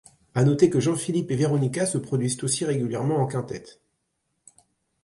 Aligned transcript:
À 0.33 0.43
noter 0.43 0.71
que 0.71 0.79
Jean-Philippe 0.79 1.29
et 1.29 1.35
Veronika 1.35 1.85
se 1.85 1.99
produisent 1.99 2.43
aussi 2.43 2.65
régulièrement 2.65 3.17
en 3.17 3.27
quintet. 3.27 3.79